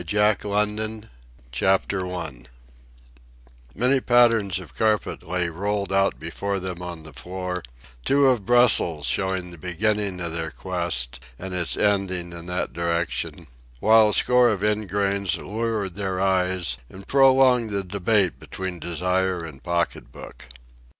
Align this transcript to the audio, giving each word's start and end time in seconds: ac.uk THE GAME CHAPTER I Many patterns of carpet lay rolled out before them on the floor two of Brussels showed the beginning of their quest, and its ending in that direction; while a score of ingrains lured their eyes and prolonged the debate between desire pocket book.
ac.uk 0.01 0.39
THE 0.39 0.49
GAME 0.65 1.09
CHAPTER 1.51 2.07
I 2.07 2.45
Many 3.75 3.99
patterns 3.99 4.57
of 4.57 4.73
carpet 4.75 5.21
lay 5.27 5.47
rolled 5.47 5.93
out 5.93 6.19
before 6.19 6.59
them 6.59 6.81
on 6.81 7.03
the 7.03 7.13
floor 7.13 7.61
two 8.03 8.27
of 8.27 8.43
Brussels 8.43 9.05
showed 9.05 9.51
the 9.51 9.59
beginning 9.59 10.19
of 10.19 10.33
their 10.33 10.49
quest, 10.49 11.19
and 11.37 11.53
its 11.53 11.77
ending 11.77 12.33
in 12.33 12.47
that 12.47 12.73
direction; 12.73 13.45
while 13.79 14.09
a 14.09 14.13
score 14.13 14.49
of 14.49 14.61
ingrains 14.63 15.37
lured 15.37 15.93
their 15.93 16.19
eyes 16.19 16.77
and 16.89 17.05
prolonged 17.05 17.69
the 17.69 17.83
debate 17.83 18.39
between 18.39 18.79
desire 18.79 19.51
pocket 19.61 20.11
book. 20.11 20.47